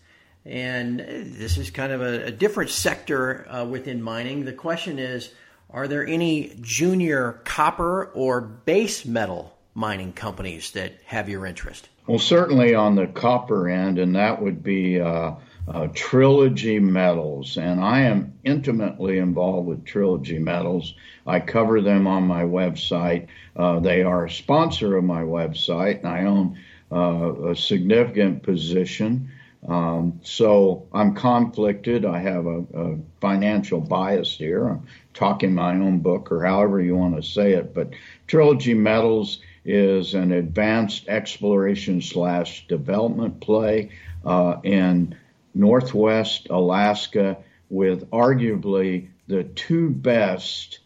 And 0.46 1.00
this 1.00 1.56
is 1.56 1.70
kind 1.70 1.92
of 1.92 2.02
a, 2.02 2.26
a 2.26 2.30
different 2.30 2.70
sector 2.70 3.48
uh, 3.48 3.64
within 3.64 4.02
mining. 4.02 4.44
The 4.44 4.52
question 4.52 4.98
is 4.98 5.32
Are 5.70 5.88
there 5.88 6.06
any 6.06 6.56
junior 6.60 7.40
copper 7.44 8.06
or 8.14 8.40
base 8.40 9.04
metal 9.04 9.56
mining 9.74 10.12
companies 10.12 10.70
that 10.72 10.94
have 11.06 11.28
your 11.28 11.46
interest? 11.46 11.88
Well, 12.06 12.18
certainly 12.18 12.74
on 12.74 12.96
the 12.96 13.06
copper 13.06 13.68
end, 13.68 13.98
and 13.98 14.14
that 14.16 14.40
would 14.40 14.62
be 14.62 15.00
uh, 15.00 15.32
uh, 15.66 15.88
Trilogy 15.94 16.78
Metals, 16.78 17.56
and 17.56 17.80
I 17.80 18.02
am 18.02 18.34
intimately 18.44 19.18
involved 19.18 19.66
with 19.66 19.84
Trilogy 19.84 20.38
Metals. 20.38 20.94
I 21.26 21.40
cover 21.40 21.80
them 21.80 22.06
on 22.06 22.24
my 22.24 22.42
website. 22.42 23.28
Uh, 23.56 23.80
they 23.80 24.02
are 24.02 24.26
a 24.26 24.30
sponsor 24.30 24.96
of 24.96 25.04
my 25.04 25.22
website, 25.22 26.00
and 26.00 26.08
I 26.08 26.24
own 26.24 26.58
uh, 26.92 27.50
a 27.50 27.56
significant 27.56 28.42
position. 28.42 29.30
Um, 29.66 30.20
so 30.22 30.86
I'm 30.92 31.14
conflicted. 31.14 32.04
I 32.04 32.18
have 32.18 32.46
a, 32.46 32.64
a, 32.74 32.98
financial 33.22 33.80
bias 33.80 34.36
here. 34.36 34.68
I'm 34.68 34.86
talking 35.14 35.54
my 35.54 35.72
own 35.72 36.00
book, 36.00 36.30
or 36.30 36.44
however 36.44 36.82
you 36.82 36.94
want 36.96 37.16
to 37.16 37.22
say 37.22 37.52
it. 37.52 37.72
But 37.72 37.94
Trilogy 38.26 38.74
Metals 38.74 39.40
is 39.64 40.12
an 40.12 40.32
advanced 40.32 41.08
exploration 41.08 42.02
slash 42.02 42.66
development 42.68 43.40
play 43.40 43.92
uh, 44.26 44.56
in 44.62 45.16
Northwest 45.54 46.48
Alaska 46.50 47.38
with 47.70 48.10
arguably 48.10 49.08
the 49.26 49.44
two 49.44 49.90
best 49.90 50.80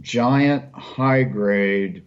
giant 0.00 0.64
high 0.74 1.22
grade 1.22 2.04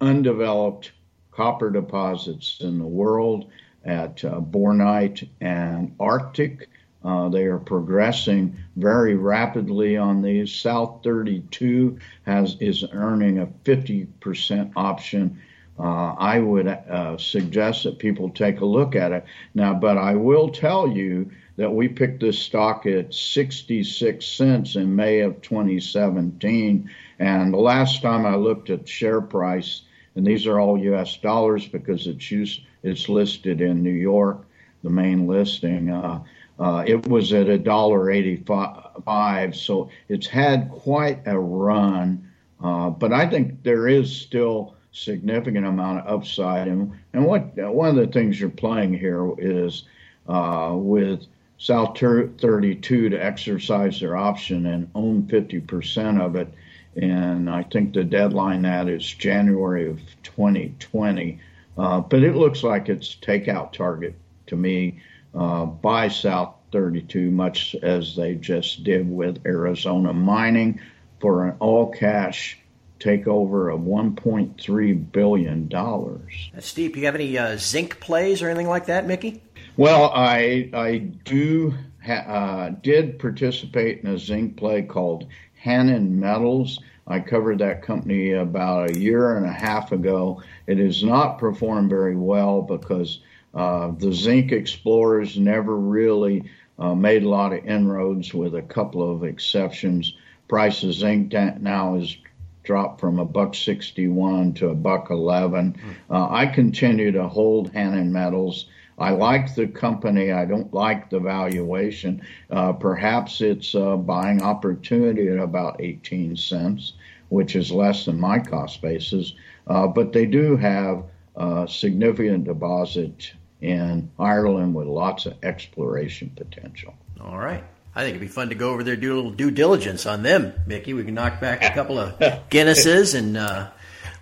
undeveloped 0.00 0.92
copper 1.30 1.70
deposits 1.70 2.58
in 2.60 2.78
the 2.78 2.86
world 2.86 3.50
at 3.84 4.24
uh, 4.24 4.40
Bornite 4.40 5.28
and 5.40 5.94
Arctic. 5.98 6.68
Uh, 7.04 7.28
they 7.28 7.44
are 7.44 7.58
progressing 7.58 8.56
very 8.76 9.14
rapidly 9.14 9.96
on 9.96 10.22
these. 10.22 10.52
South 10.54 11.00
32 11.04 11.98
has 12.24 12.56
is 12.60 12.84
earning 12.92 13.40
a 13.40 13.46
50% 13.46 14.72
option. 14.74 15.38
Uh, 15.78 16.14
I 16.16 16.38
would 16.38 16.68
uh, 16.68 17.18
suggest 17.18 17.82
that 17.82 17.98
people 17.98 18.30
take 18.30 18.60
a 18.60 18.64
look 18.64 18.94
at 18.94 19.10
it 19.12 19.24
now, 19.54 19.74
but 19.74 19.98
I 19.98 20.14
will 20.14 20.48
tell 20.48 20.86
you 20.86 21.30
that 21.56 21.70
we 21.70 21.88
picked 21.88 22.20
this 22.20 22.38
stock 22.38 22.86
at 22.86 23.12
66 23.12 24.24
cents 24.24 24.76
in 24.76 24.94
May 24.94 25.20
of 25.20 25.40
2017, 25.42 26.90
and 27.18 27.52
the 27.52 27.58
last 27.58 28.02
time 28.02 28.24
I 28.24 28.36
looked 28.36 28.70
at 28.70 28.88
share 28.88 29.20
price, 29.20 29.82
and 30.14 30.24
these 30.24 30.46
are 30.46 30.60
all 30.60 30.78
U.S. 30.78 31.16
dollars 31.16 31.66
because 31.66 32.06
it's 32.06 32.30
used, 32.30 32.62
it's 32.84 33.08
listed 33.08 33.60
in 33.60 33.82
New 33.82 33.90
York, 33.90 34.46
the 34.84 34.90
main 34.90 35.26
listing. 35.26 35.90
Uh, 35.90 36.22
uh, 36.58 36.84
it 36.86 37.08
was 37.08 37.32
at 37.32 37.48
a 37.48 37.58
dollar 37.58 38.12
eighty-five, 38.12 39.56
so 39.56 39.90
it's 40.08 40.28
had 40.28 40.70
quite 40.70 41.22
a 41.26 41.36
run. 41.36 42.30
Uh, 42.62 42.90
but 42.90 43.12
I 43.12 43.28
think 43.28 43.64
there 43.64 43.88
is 43.88 44.14
still 44.14 44.76
significant 44.94 45.66
amount 45.66 45.98
of 46.00 46.20
upside. 46.20 46.68
And, 46.68 46.92
and 47.12 47.26
what 47.26 47.56
one 47.56 47.88
of 47.90 47.96
the 47.96 48.06
things 48.06 48.40
you're 48.40 48.48
playing 48.48 48.94
here 48.94 49.30
is 49.38 49.84
uh, 50.28 50.72
with 50.74 51.26
South 51.58 51.98
32 51.98 53.08
to 53.10 53.16
exercise 53.16 54.00
their 54.00 54.16
option 54.16 54.66
and 54.66 54.90
own 54.94 55.24
50% 55.24 56.20
of 56.20 56.36
it. 56.36 56.52
And 56.96 57.50
I 57.50 57.64
think 57.64 57.92
the 57.92 58.04
deadline 58.04 58.62
that 58.62 58.88
is 58.88 59.04
January 59.04 59.90
of 59.90 60.00
2020. 60.22 61.40
Uh, 61.76 62.00
but 62.00 62.22
it 62.22 62.36
looks 62.36 62.62
like 62.62 62.88
it's 62.88 63.16
takeout 63.16 63.72
target 63.72 64.14
to 64.46 64.56
me 64.56 65.00
uh, 65.34 65.64
by 65.66 66.06
South 66.06 66.54
32, 66.70 67.32
much 67.32 67.74
as 67.82 68.14
they 68.14 68.36
just 68.36 68.84
did 68.84 69.10
with 69.10 69.44
Arizona 69.44 70.12
Mining 70.12 70.80
for 71.20 71.48
an 71.48 71.56
all 71.58 71.90
cash 71.90 72.58
takeover 73.04 73.72
of 73.72 73.80
$1.3 73.80 75.12
billion. 75.12 75.70
Steve, 75.70 76.64
steep. 76.64 76.96
You 76.96 77.04
have 77.04 77.14
any 77.14 77.36
uh, 77.36 77.56
zinc 77.58 78.00
plays 78.00 78.42
or 78.42 78.48
anything 78.48 78.68
like 78.68 78.86
that, 78.86 79.06
Mickey? 79.06 79.42
Well, 79.76 80.10
I 80.14 80.70
I 80.72 80.98
do 80.98 81.74
ha, 82.04 82.12
uh, 82.12 82.68
did 82.70 83.18
participate 83.18 84.02
in 84.02 84.08
a 84.08 84.18
zinc 84.18 84.56
play 84.56 84.82
called 84.82 85.26
Hannan 85.54 86.20
Metals. 86.20 86.80
I 87.06 87.20
covered 87.20 87.58
that 87.58 87.82
company 87.82 88.32
about 88.32 88.90
a 88.90 88.98
year 88.98 89.36
and 89.36 89.44
a 89.44 89.52
half 89.52 89.92
ago. 89.92 90.42
It 90.66 90.78
has 90.78 91.04
not 91.04 91.38
performed 91.38 91.90
very 91.90 92.16
well 92.16 92.62
because 92.62 93.20
uh, 93.52 93.92
the 93.98 94.12
zinc 94.12 94.52
explorers 94.52 95.38
never 95.38 95.76
really 95.76 96.50
uh, 96.78 96.94
made 96.94 97.24
a 97.24 97.28
lot 97.28 97.52
of 97.52 97.64
inroads, 97.64 98.32
with 98.32 98.54
a 98.54 98.62
couple 98.62 99.12
of 99.12 99.24
exceptions. 99.24 100.14
Price 100.48 100.82
of 100.82 100.92
zinc 100.92 101.32
now 101.32 101.96
is 101.96 102.16
dropped 102.64 103.00
from 103.00 103.18
a 103.18 103.24
buck 103.24 103.54
61 103.54 104.54
to 104.54 104.70
a 104.70 104.74
buck 104.74 105.10
11. 105.10 105.76
Uh, 106.10 106.28
I 106.30 106.46
continue 106.46 107.12
to 107.12 107.28
hold 107.28 107.70
Hannan 107.72 108.12
Metals. 108.12 108.66
I 108.98 109.10
like 109.10 109.54
the 109.54 109.66
company. 109.66 110.32
I 110.32 110.44
don't 110.44 110.72
like 110.72 111.10
the 111.10 111.20
valuation. 111.20 112.22
Uh, 112.50 112.72
perhaps 112.72 113.40
it's 113.40 113.74
a 113.74 113.96
buying 113.96 114.42
opportunity 114.42 115.28
at 115.28 115.38
about 115.38 115.80
18 115.80 116.36
cents, 116.36 116.94
which 117.28 117.56
is 117.56 117.70
less 117.70 118.04
than 118.04 118.18
my 118.18 118.38
cost 118.38 118.82
basis. 118.82 119.34
Uh, 119.66 119.86
but 119.86 120.12
they 120.12 120.26
do 120.26 120.56
have 120.56 121.04
a 121.36 121.66
significant 121.68 122.44
deposit 122.44 123.32
in 123.60 124.10
Ireland 124.18 124.74
with 124.74 124.86
lots 124.86 125.26
of 125.26 125.34
exploration 125.42 126.30
potential. 126.36 126.94
All 127.20 127.38
right. 127.38 127.64
I 127.96 128.00
think 128.02 128.16
it'd 128.16 128.20
be 128.20 128.28
fun 128.28 128.48
to 128.48 128.56
go 128.56 128.70
over 128.70 128.82
there, 128.82 128.96
do 128.96 129.14
a 129.14 129.16
little 129.16 129.30
due 129.30 129.52
diligence 129.52 130.04
on 130.04 130.22
them, 130.22 130.52
Mickey. 130.66 130.94
We 130.94 131.04
can 131.04 131.14
knock 131.14 131.40
back 131.40 131.62
a 131.62 131.70
couple 131.70 131.98
of 131.98 132.18
Guinnesses 132.50 133.14
and 133.14 133.36
uh, 133.36 133.68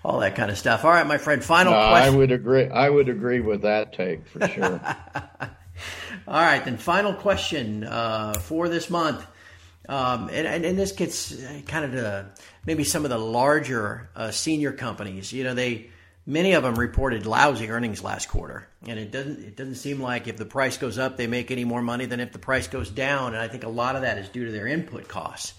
all 0.05 0.21
that 0.21 0.35
kind 0.35 0.51
of 0.51 0.59
stuff. 0.59 0.85
All 0.85 0.91
right, 0.91 1.07
my 1.07 1.17
friend. 1.17 1.43
Final 1.43 1.73
no, 1.73 1.89
question. 1.89 2.15
I 2.15 2.17
would 2.17 2.33
agree. 2.33 2.69
I 2.69 2.91
would 2.91 3.09
agree 3.09 3.41
with 3.41 3.63
that 3.63 3.95
take 3.95 4.27
for 4.27 4.47
sure. 4.49 4.81
all 6.29 6.43
right, 6.43 6.63
then. 6.65 6.77
Final 6.77 7.15
question 7.15 7.85
uh, 7.85 8.35
for 8.35 8.69
this 8.69 8.91
month, 8.91 9.27
um, 9.89 10.29
and, 10.29 10.47
and, 10.47 10.65
and, 10.67 10.79
this 10.79 10.93
gets 10.93 11.35
kind 11.67 11.87
of 11.87 11.93
to 11.93 12.27
maybe 12.67 12.85
some 12.85 13.05
of 13.05 13.11
the 13.11 13.19
larger 13.19 14.11
uh, 14.15 14.31
senior 14.31 14.73
companies. 14.73 15.33
You 15.33 15.45
know, 15.45 15.55
they 15.55 15.89
many 16.27 16.53
of 16.53 16.63
them 16.63 16.77
reported 16.77 17.27
lousy 17.27 17.69
earnings 17.71 18.03
last 18.03 18.29
quarter, 18.29 18.69
and 18.87 18.99
it 18.99 19.11
doesn't 19.11 19.41
it 19.41 19.57
doesn't 19.57 19.77
seem 19.77 20.01
like 20.01 20.29
if 20.29 20.37
the 20.37 20.45
price 20.45 20.77
goes 20.77 20.99
up, 20.99 21.17
they 21.17 21.27
make 21.27 21.51
any 21.51 21.65
more 21.65 21.83
money 21.83 22.07
than 22.07 22.21
if 22.21 22.33
the 22.33 22.39
price 22.39 22.69
goes 22.69 22.91
down. 22.91 23.35
And 23.35 23.43
I 23.43 23.49
think 23.49 23.65
a 23.65 23.69
lot 23.69 23.97
of 23.97 24.03
that 24.03 24.19
is 24.19 24.29
due 24.29 24.47
to 24.47 24.53
their 24.53 24.67
input 24.67 25.09
costs. 25.09 25.55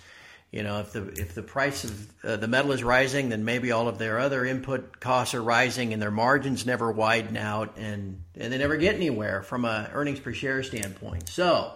You 0.52 0.62
know, 0.62 0.80
if 0.82 0.91
the 0.91 1.08
if 1.08 1.34
the 1.34 1.41
price 1.41 1.84
of 1.84 2.23
uh, 2.23 2.38
the 2.38 2.47
metal 2.47 2.73
is 2.73 2.84
rising, 2.84 3.30
then 3.30 3.43
maybe 3.43 3.71
all 3.71 3.88
of 3.88 3.97
their 3.97 4.19
other 4.19 4.45
input 4.45 4.99
costs 4.99 5.34
are 5.34 5.41
rising, 5.41 5.93
and 5.93 6.02
their 6.02 6.12
margins 6.12 6.63
never 6.63 6.91
widen 6.91 7.38
out, 7.38 7.76
and 7.78 8.21
and 8.38 8.54
they 8.54 8.60
never 8.60 8.78
get 8.78 8.93
anywhere 8.93 9.41
from 9.41 9.65
a 9.65 9.89
earnings 9.93 10.19
per 10.19 10.32
share 10.32 10.62
standpoint. 10.62 11.28
So, 11.28 11.73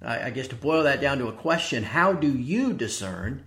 I, 0.00 0.30
guess 0.30 0.48
to 0.48 0.56
boil 0.56 0.84
that 0.84 1.02
down 1.02 1.18
to 1.18 1.28
a 1.28 1.32
question, 1.34 1.82
how 1.82 2.14
do 2.14 2.28
you 2.32 2.72
discern, 2.72 3.44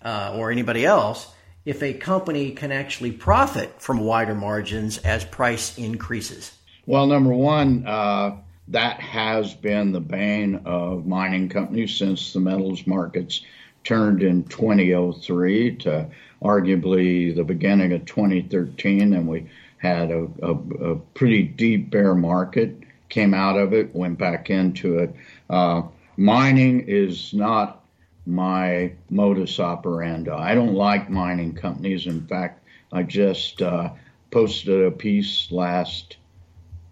uh, 0.00 0.34
or 0.36 0.50
anybody 0.50 0.86
else? 0.86 1.30
If 1.64 1.82
a 1.82 1.94
company 1.94 2.50
can 2.50 2.72
actually 2.72 3.12
profit 3.12 3.80
from 3.80 4.00
wider 4.00 4.34
margins 4.34 4.98
as 4.98 5.24
price 5.24 5.78
increases? 5.78 6.56
Well, 6.86 7.06
number 7.06 7.32
one, 7.32 7.86
uh, 7.86 8.36
that 8.68 9.00
has 9.00 9.54
been 9.54 9.92
the 9.92 10.00
bane 10.00 10.62
of 10.64 11.06
mining 11.06 11.48
companies 11.48 11.94
since 11.96 12.32
the 12.32 12.40
metals 12.40 12.86
markets 12.86 13.44
turned 13.84 14.22
in 14.22 14.44
2003 14.44 15.76
to 15.76 16.08
arguably 16.42 17.34
the 17.34 17.44
beginning 17.44 17.92
of 17.92 18.04
2013, 18.04 19.14
and 19.14 19.28
we 19.28 19.46
had 19.78 20.10
a, 20.10 20.28
a, 20.42 20.52
a 20.92 20.96
pretty 21.14 21.42
deep 21.42 21.90
bear 21.90 22.14
market. 22.14 22.76
Came 23.08 23.34
out 23.34 23.58
of 23.58 23.72
it, 23.72 23.94
went 23.94 24.18
back 24.18 24.48
into 24.48 24.98
it. 24.98 25.14
Uh, 25.50 25.82
mining 26.16 26.80
is 26.88 27.34
not 27.34 27.81
my 28.26 28.92
modus 29.10 29.58
operandi. 29.58 30.30
I 30.30 30.54
don't 30.54 30.74
like 30.74 31.10
mining 31.10 31.54
companies. 31.54 32.06
In 32.06 32.26
fact, 32.26 32.64
I 32.92 33.02
just 33.02 33.60
uh, 33.60 33.90
posted 34.30 34.84
a 34.84 34.90
piece 34.90 35.50
last 35.50 36.16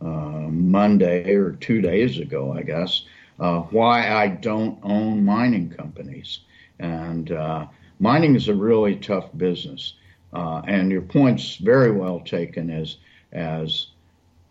uh, 0.00 0.48
Monday 0.50 1.34
or 1.34 1.52
two 1.52 1.80
days 1.80 2.18
ago, 2.18 2.52
I 2.52 2.62
guess, 2.62 3.04
uh, 3.38 3.60
why 3.60 4.10
I 4.10 4.28
don't 4.28 4.78
own 4.82 5.24
mining 5.24 5.70
companies. 5.70 6.40
And 6.78 7.30
uh, 7.30 7.66
mining 8.00 8.34
is 8.34 8.48
a 8.48 8.54
really 8.54 8.96
tough 8.96 9.28
business. 9.36 9.94
Uh, 10.32 10.62
and 10.66 10.90
your 10.90 11.02
point's 11.02 11.56
very 11.56 11.92
well 11.92 12.20
taken 12.20 12.70
as 12.70 12.96
as 13.32 13.88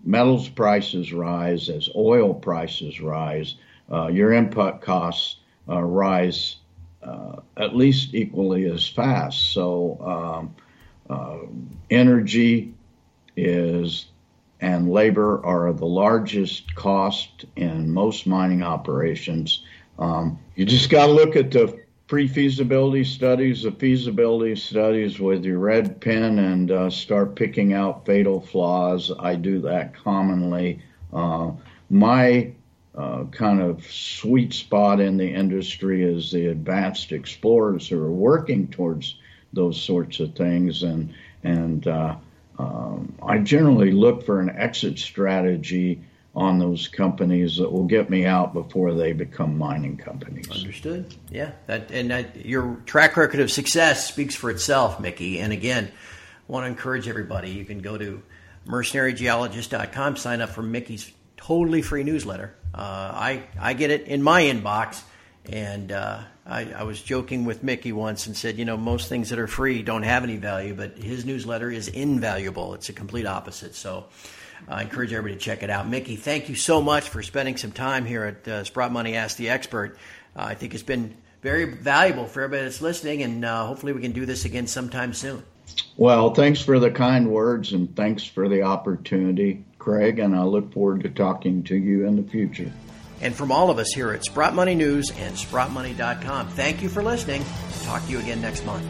metals 0.06 0.48
prices 0.48 1.12
rise, 1.12 1.68
as 1.70 1.90
oil 1.96 2.34
prices 2.34 3.02
rise, 3.02 3.56
uh, 3.92 4.08
your 4.08 4.32
input 4.32 4.82
costs 4.82 5.38
rise 5.68 6.56
uh, 6.56 6.69
at 7.02 7.76
least 7.76 8.14
equally 8.14 8.66
as 8.66 8.88
fast. 8.88 9.54
So 9.54 10.00
um, 10.02 10.56
uh, 11.10 11.40
energy 11.90 12.74
is 13.36 14.08
and 14.62 14.92
labor 14.92 15.44
are 15.46 15.72
the 15.72 15.86
largest 15.86 16.76
cost 16.76 17.46
in 17.56 17.90
most 17.90 18.28
mining 18.28 18.62
operations. 18.62 19.64
Um, 19.98 20.38
you 20.56 20.66
just 20.66 20.90
got 20.90 21.06
to 21.08 21.12
look 21.14 21.36
at 21.36 21.52
the 21.52 21.80
pre-feasibility 22.08 23.04
studies, 23.04 23.64
the 23.64 23.72
feasibility 23.72 24.56
studies 24.56 25.20
with 25.20 25.46
your 25.46 25.60
red 25.60 26.02
pen, 26.02 26.40
and 26.40 26.72
uh, 26.72 26.90
start 26.90 27.36
picking 27.36 27.74
out 27.74 28.06
fatal 28.06 28.42
flaws. 28.42 29.12
I 29.20 29.36
do 29.36 29.62
that 29.62 29.94
commonly. 29.94 30.82
Uh, 31.14 31.52
my 31.90 32.52
uh, 32.96 33.26
kind 33.26 33.62
of 33.62 33.86
sweet 33.86 34.54
spot 34.54 35.00
in 35.00 35.18
the 35.18 35.34
industry 35.34 36.04
is 36.04 36.32
the 36.32 36.48
advanced 36.48 37.12
explorers 37.12 37.88
who 37.88 38.02
are 38.02 38.12
working 38.12 38.68
towards 38.68 39.16
those 39.54 39.82
sorts 39.82 40.20
of 40.20 40.36
things, 40.36 40.84
and 40.84 41.14
and 41.44 41.88
uh, 41.88 42.16
um, 42.58 43.16
I 43.22 43.40
generally 43.40 43.92
look 43.92 44.26
for 44.26 44.42
an 44.42 44.50
exit 44.50 45.00
strategy 45.00 46.02
on 46.36 46.60
those 46.60 46.88
companies 46.88 47.58
that 47.58 47.72
will 47.72 47.86
get 47.86 48.10
me 48.10 48.26
out 48.26 48.54
before 48.54 48.94
they 48.94 49.14
become 49.14 49.58
mining 49.58 49.98
companies. 49.98 50.50
Understood. 50.50 51.14
Yeah, 51.32 51.52
that 51.68 51.92
and 51.92 52.12
that, 52.12 52.46
your 52.46 52.78
track 52.86 53.18
record 53.18 53.40
of 53.40 53.52
success 53.52 54.08
speaks 54.08 54.36
for 54.36 54.50
itself, 54.50 55.00
Mickey. 55.00 55.40
And 55.40 55.54
again, 55.54 55.86
I 55.88 56.52
want 56.52 56.66
to 56.66 56.68
encourage 56.68 57.08
everybody. 57.08 57.52
You 57.52 57.66
can 57.66 57.80
go 57.80 57.98
to 57.98 58.22
mercenarygeologist.com, 58.68 60.18
sign 60.18 60.42
up 60.42 60.50
for 60.50 60.62
Mickey's 60.62 61.12
totally 61.38 61.82
free 61.82 62.04
newsletter. 62.04 62.56
Uh, 62.74 62.78
I 62.78 63.44
I 63.60 63.74
get 63.74 63.92
it 63.92 64.04
in 64.08 64.22
my 64.22 64.44
inbox, 64.44 65.02
And 65.46 65.92
uh, 65.92 66.22
I, 66.46 66.72
I, 66.74 66.84
was 66.84 67.02
joking 67.02 67.46
with 67.46 67.64
Mickey 67.64 67.92
once 67.92 68.28
and 68.28 68.38
said, 68.38 68.58
you 68.58 68.66
know, 68.66 68.78
most 68.78 69.10
things 69.10 69.30
that 69.30 69.40
are 69.40 69.48
free 69.48 69.82
don't 69.82 70.04
have 70.04 70.24
any 70.24 70.38
value, 70.38 70.76
but 70.76 70.98
his 70.98 71.26
newsletter 71.26 71.72
is 71.72 71.88
invaluable. 71.88 72.76
It's 72.76 72.90
a 72.90 72.94
complete 72.94 73.26
opposite. 73.26 73.74
So 73.74 74.06
I 74.68 74.84
encourage 74.84 75.14
everybody 75.14 75.36
to 75.36 75.40
check 75.40 75.64
it 75.64 75.70
out. 75.70 75.88
Mickey, 75.88 76.16
thank 76.16 76.50
you 76.50 76.56
so 76.56 76.82
much 76.82 77.10
for 77.10 77.24
spending 77.24 77.58
some 77.58 77.72
time 77.72 78.06
here 78.06 78.26
at 78.26 78.48
uh, 78.48 78.64
Sprott 78.64 78.92
Money 78.92 79.16
Ask 79.16 79.38
the 79.38 79.50
Expert. 79.50 79.98
Uh, 80.36 80.44
I 80.44 80.56
think 80.56 80.74
it's 80.74 80.84
been 80.84 81.16
very 81.42 81.66
valuable 81.66 82.26
for 82.26 82.42
everybody 82.42 82.66
that's 82.66 82.82
listening, 82.82 83.24
and 83.24 83.46
uh, 83.46 83.66
hopefully 83.66 83.94
we 83.94 84.02
can 84.02 84.12
do 84.12 84.26
this 84.26 84.46
again 84.46 84.68
sometime 84.68 85.14
soon. 85.14 85.42
Well, 85.98 86.34
thanks 86.34 86.62
for 86.62 86.80
the 86.80 86.92
kind 86.92 87.30
words 87.30 87.74
and 87.74 87.96
thanks 87.96 88.24
for 88.24 88.50
the 88.50 88.64
opportunity, 88.64 89.64
Craig, 89.90 90.20
and 90.20 90.36
I 90.36 90.44
look 90.44 90.72
forward 90.72 91.02
to 91.02 91.10
talking 91.10 91.64
to 91.64 91.76
you 91.76 92.06
in 92.06 92.16
the 92.16 92.30
future. 92.30 92.72
And 93.22 93.34
from 93.34 93.52
all 93.52 93.72
of 93.72 93.80
us 93.80 93.92
here 93.92 94.12
at 94.12 94.24
Sprott 94.24 94.54
Money 94.54 94.76
News 94.76 95.12
and 95.18 95.36
SprottMoney.com, 95.36 96.50
thank 96.50 96.84
you 96.84 96.90
for 96.90 97.02
listening. 97.02 97.44
Talk 97.82 98.06
to 98.06 98.12
you 98.12 98.20
again 98.20 98.40
next 98.40 98.64
month. 98.68 98.86